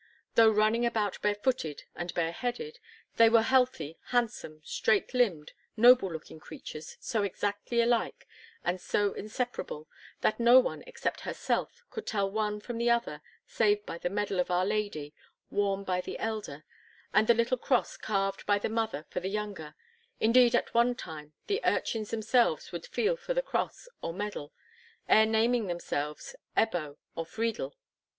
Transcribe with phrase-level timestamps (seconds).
[0.33, 2.79] Though running about barefooted and bareheaded,
[3.17, 8.27] they were healthy, handsome, straight limbed, noble looking creatures, so exactly alike,
[8.63, 9.87] and so inseparable,
[10.21, 14.39] that no one except herself could tell one from the other save by the medal
[14.39, 15.13] of Our Lady
[15.51, 16.65] worn by the elder,
[17.13, 19.75] and the little cross carved by the mother for the younger;
[20.19, 24.51] indeed, at one time, the urchins themselves would feel for cross or medal,
[25.07, 27.75] ere naming themselves "Ebbo," or "Friedel."